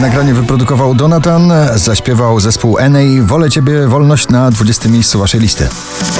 Nagranie 0.00 0.34
wyprodukował 0.34 0.94
Donatan, 0.94 1.52
zaśpiewał 1.74 2.40
zespół 2.40 2.78
NA 2.90 2.98
Wolę 3.22 3.50
Ciebie 3.50 3.86
Wolność 3.88 4.28
na 4.28 4.50
20 4.50 4.88
miejscu 4.88 5.18
waszej 5.18 5.40
listy. 5.40 5.68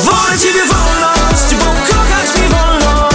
Wolę 0.04 0.38
Ciebie 0.38 0.60
wolność, 0.66 1.54
bo 1.54 1.94
kochać 1.94 2.42
mi 2.42 2.48
wolno 2.48 3.08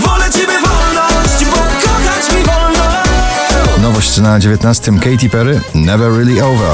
Wolę 0.00 0.30
Ciebie 0.32 0.58
wolność, 0.60 1.44
bo 1.44 1.56
kochać 1.56 2.36
mi 2.36 2.42
wolno 2.42 2.84
Nowość 3.82 4.18
na 4.18 4.40
19 4.40 4.92
Katy 4.92 5.28
Perry 5.28 5.60
Never 5.74 6.12
Really 6.12 6.44
Over. 6.44 6.70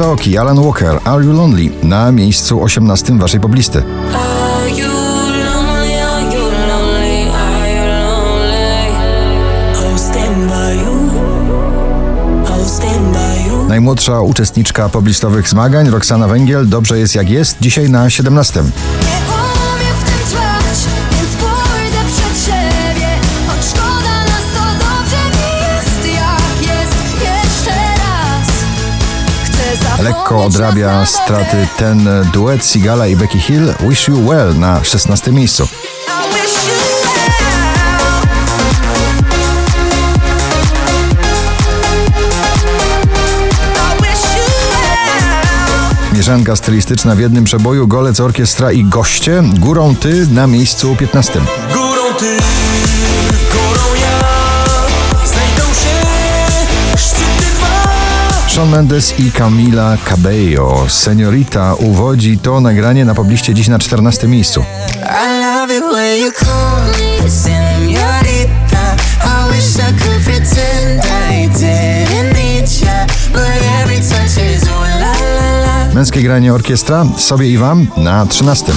Aoki, 0.00 0.38
Alan 0.38 0.62
Walker, 0.62 1.00
Are 1.04 1.24
You 1.24 1.32
Lonely? 1.32 1.70
Na 1.82 2.12
miejscu 2.12 2.62
18 2.62 3.18
waszej 3.18 3.40
poblisty. 3.40 3.82
Najmłodsza 13.68 14.20
uczestniczka 14.20 14.88
poblistowych 14.88 15.48
zmagań, 15.48 15.90
Roxana 15.90 16.28
Węgiel, 16.28 16.68
Dobrze 16.68 16.98
jest 16.98 17.14
jak 17.14 17.30
jest, 17.30 17.56
dzisiaj 17.60 17.90
na 17.90 18.10
17. 18.10 18.62
Lekko 30.04 30.44
odrabia 30.44 31.06
straty 31.06 31.68
ten 31.76 32.08
duet 32.32 32.64
Sigala 32.64 33.06
i 33.06 33.16
Becky 33.16 33.38
Hill 33.38 33.74
Wish 33.88 34.08
You 34.08 34.28
Well 34.28 34.58
na 34.58 34.84
16 34.84 35.32
miejscu. 35.32 35.68
Mieszanka 46.12 46.56
stylistyczna 46.56 47.14
w 47.14 47.18
jednym 47.18 47.44
przeboju, 47.44 47.86
golec 47.86 48.20
orkiestra 48.20 48.72
i 48.72 48.84
goście, 48.84 49.42
górą 49.58 49.96
ty 49.96 50.26
na 50.26 50.46
miejscu 50.46 50.96
15. 50.96 51.40
Górą 51.72 52.14
Ty, 52.18 52.38
Shawn 58.54 58.70
Mendes 58.70 59.14
i 59.18 59.32
Camila 59.32 59.96
Cabello, 60.04 60.84
Seniorita 60.88 61.74
uwodzi 61.74 62.38
to 62.38 62.60
nagranie 62.60 63.04
na 63.04 63.14
pobliście 63.14 63.54
dziś 63.54 63.68
na 63.68 63.78
14 63.78 64.28
miejscu. 64.28 64.64
Męskie 75.94 76.22
granie 76.22 76.54
orkiestra 76.54 77.06
sobie 77.18 77.50
i 77.50 77.58
wam 77.58 77.86
na 77.96 78.26
13. 78.26 78.72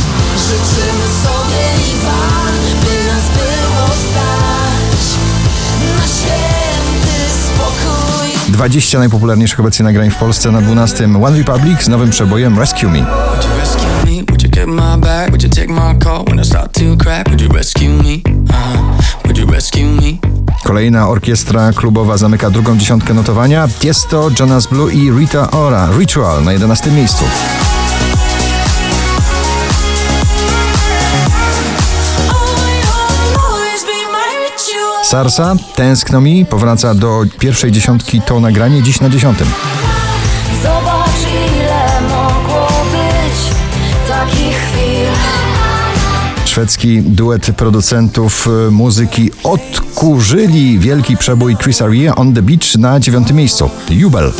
20 8.57 8.99
najpopularniejszych 8.99 9.59
obecnie 9.59 9.83
nagrań 9.83 10.09
w 10.09 10.15
Polsce 10.15 10.51
na 10.51 10.61
12. 10.61 11.09
One 11.23 11.37
Republic 11.37 11.83
z 11.83 11.87
nowym 11.87 12.09
przebojem 12.09 12.59
Rescue 12.59 12.89
Me. 12.89 12.99
To? 12.99 13.47
Uh-huh. 18.43 19.51
Rescue 19.51 19.83
me? 19.83 20.29
Kolejna 20.63 21.09
orkiestra 21.09 21.73
klubowa 21.73 22.17
zamyka 22.17 22.49
drugą 22.49 22.77
dziesiątkę 22.77 23.13
notowania. 23.13 23.67
Tiesto, 23.79 24.29
Jonas 24.39 24.67
Blue 24.67 24.93
i 24.93 25.11
Rita 25.11 25.51
Ora. 25.51 25.89
Ritual 25.99 26.43
na 26.43 26.53
11 26.53 26.91
miejscu. 26.91 27.23
Sarsa, 35.17 35.55
Tęskno 35.75 36.21
mi 36.21 36.45
powraca 36.45 36.93
do 36.93 37.23
pierwszej 37.39 37.71
dziesiątki 37.71 38.21
to 38.21 38.39
nagranie 38.39 38.83
dziś 38.83 39.01
na 39.01 39.09
dziesiątym. 39.09 39.47
Zobacz 40.63 41.09
ile 41.57 42.01
mogło 42.09 42.67
być 42.91 43.39
takich 44.07 44.57
chwil. 44.57 45.07
Szwedzki 46.45 47.01
duet 47.01 47.51
producentów 47.55 48.47
y, 48.67 48.71
muzyki 48.71 49.31
odkurzyli 49.43 50.79
wielki 50.79 51.17
przebój 51.17 51.57
Chris 51.57 51.81
Aria 51.81 52.15
on 52.15 52.33
the 52.33 52.41
Beach 52.41 52.75
na 52.75 52.99
dziewiątym 52.99 53.37
miejscu. 53.37 53.69
Jubel. 53.89 54.33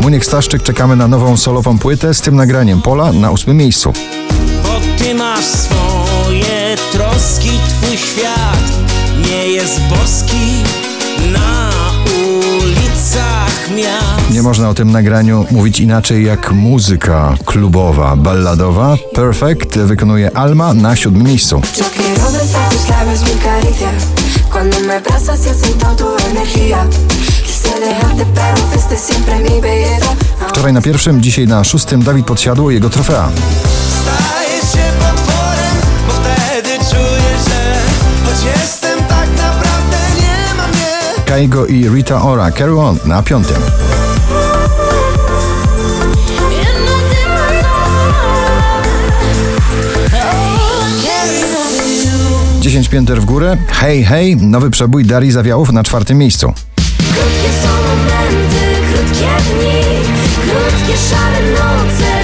Muniek 0.00 0.24
Staszczyk 0.24 0.62
czekamy 0.62 0.96
na 0.96 1.08
nową 1.08 1.36
solową 1.36 1.78
płytę 1.78 2.14
z 2.14 2.20
tym 2.20 2.36
nagraniem 2.36 2.82
Pola 2.82 3.12
na 3.12 3.30
ósmym 3.30 3.56
miejscu. 3.56 3.92
Ty 4.98 5.14
masz 5.14 5.44
swoje 5.44 6.76
troski 6.92 7.50
Twój 7.68 7.96
świat 7.96 8.72
nie 9.28 9.48
jest 9.48 9.80
boski 9.80 10.62
Na 11.32 11.70
ulicach 12.18 13.70
miast 13.76 14.30
Nie 14.30 14.42
można 14.42 14.68
o 14.68 14.74
tym 14.74 14.90
nagraniu 14.90 15.46
mówić 15.50 15.80
inaczej 15.80 16.24
jak 16.24 16.52
muzyka 16.52 17.34
klubowa, 17.44 18.16
balladowa. 18.16 18.96
Perfect 19.14 19.78
wykonuje 19.78 20.36
Alma 20.36 20.74
na 20.74 20.96
siódmym 20.96 21.26
miejscu. 21.26 21.62
Cuando 24.52 24.80
me 24.80 24.96
abrazas 24.96 25.40
y 25.46 25.66
siento 25.66 25.86
tu 25.96 26.06
energía. 26.30 26.86
Wczoraj 30.48 30.72
na 30.72 30.80
pierwszym, 30.80 31.22
dzisiaj 31.22 31.46
na 31.46 31.64
szóstym 31.64 32.02
Dawid 32.02 32.26
Podsiadło 32.26 32.70
jego 32.70 32.90
trofea. 32.90 33.28
Kaigo 41.36 41.66
i 41.66 41.88
Rita 41.88 42.22
Ora 42.22 42.50
Carry 42.50 42.78
On 42.78 42.98
na 43.04 43.22
piątym. 43.22 43.56
10 52.60 52.88
pięter 52.88 53.20
w 53.20 53.24
górę. 53.24 53.56
Hej, 53.68 54.04
hej, 54.04 54.36
nowy 54.36 54.70
przebój 54.70 55.04
Darii 55.04 55.32
Zawiałów 55.32 55.72
na 55.72 55.82
czwartym 55.82 56.18
miejscu. 56.18 56.52
Krótkie 56.96 57.50
są 57.62 57.68
momenty, 57.68 58.92
krótkie 58.92 59.28
dni, 59.54 59.82
krótkie 60.42 60.96
szare 61.10 61.42
noce, 61.50 62.15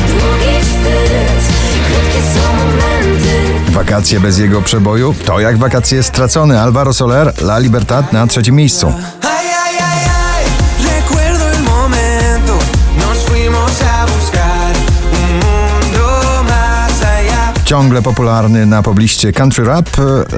Wakacje 3.92 4.20
bez 4.20 4.38
jego 4.38 4.62
przeboju 4.62 5.14
to 5.26 5.40
jak 5.40 5.56
wakacje 5.58 6.02
stracone. 6.02 6.62
Alvaro 6.62 6.92
Soler, 6.92 7.32
La 7.42 7.58
Libertad 7.58 8.12
na 8.12 8.26
trzecim 8.26 8.54
miejscu. 8.54 8.92
Ciągle 17.64 18.02
popularny 18.02 18.66
na 18.66 18.82
pobliście 18.82 19.32
country 19.32 19.64
rap 19.64 19.88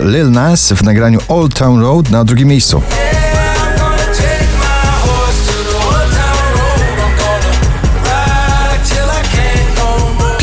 Lil 0.02 0.30
Nas 0.30 0.72
w 0.72 0.82
nagraniu 0.82 1.20
Old 1.28 1.54
Town 1.54 1.80
Road 1.80 2.10
na 2.10 2.24
drugim 2.24 2.48
miejscu. 2.48 2.82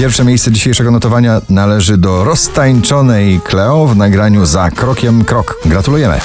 Pierwsze 0.01 0.25
miejsce 0.25 0.51
dzisiejszego 0.51 0.92
notowania 0.92 1.42
należy 1.50 1.98
do 1.98 2.24
roztańczonej 2.24 3.42
Cleo 3.44 3.88
w 3.88 3.95
nagraniu 3.95 4.45
Za 4.45 4.71
krokiem 4.71 5.25
krok. 5.25 5.57
Gratulujemy. 5.65 6.21